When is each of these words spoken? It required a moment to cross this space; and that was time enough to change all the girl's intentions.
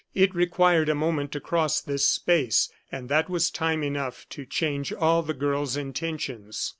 It 0.15 0.33
required 0.33 0.89
a 0.89 0.95
moment 0.95 1.31
to 1.33 1.39
cross 1.39 1.79
this 1.79 2.07
space; 2.07 2.71
and 2.91 3.07
that 3.09 3.29
was 3.29 3.51
time 3.51 3.83
enough 3.83 4.27
to 4.29 4.47
change 4.47 4.91
all 4.91 5.21
the 5.21 5.35
girl's 5.35 5.77
intentions. 5.77 6.69